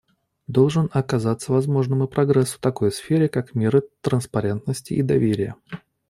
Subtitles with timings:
[0.47, 5.55] Должен оказаться возможным и прогресс в такой сфере, как меры транспарентности и доверия.